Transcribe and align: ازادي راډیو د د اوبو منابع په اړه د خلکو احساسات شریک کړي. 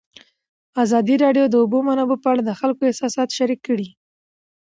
ازادي 0.83 1.15
راډیو 1.23 1.45
د 1.47 1.51
د 1.51 1.55
اوبو 1.61 1.77
منابع 1.87 2.17
په 2.21 2.27
اړه 2.31 2.41
د 2.45 2.51
خلکو 2.59 2.81
احساسات 2.85 3.29
شریک 3.37 3.59
کړي. 3.67 3.87